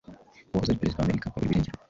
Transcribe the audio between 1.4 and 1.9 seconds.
irengero